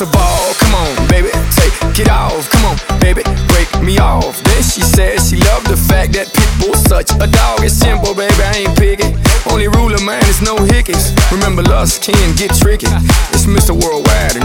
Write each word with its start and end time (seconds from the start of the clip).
the 0.00 0.06
ball. 0.16 0.54
Come 0.56 0.74
on, 0.74 1.08
baby, 1.12 1.28
take 1.52 1.76
it 2.00 2.08
off. 2.08 2.48
Come 2.48 2.64
on, 2.72 2.76
baby, 3.00 3.20
break 3.52 3.68
me 3.84 3.98
off. 3.98 4.40
Then 4.48 4.62
she 4.62 4.80
said 4.80 5.20
she 5.20 5.36
loved 5.36 5.68
the 5.68 5.76
fact 5.76 6.16
that 6.16 6.32
Pitbull's 6.32 6.80
such 6.88 7.12
a 7.20 7.28
dog. 7.28 7.60
It's 7.60 7.76
simple, 7.76 8.16
baby, 8.16 8.32
I 8.40 8.64
ain't 8.64 8.76
picky. 8.80 9.12
Only 9.52 9.68
rule 9.68 9.92
of 9.92 10.00
mine 10.02 10.24
is 10.24 10.40
no 10.40 10.56
hiccups. 10.56 11.12
Remember, 11.30 11.62
lust 11.62 12.02
can 12.02 12.34
get 12.36 12.56
tricky. 12.56 12.88
It's 13.36 13.44
Mr. 13.44 13.76
Worldwide 13.76 14.40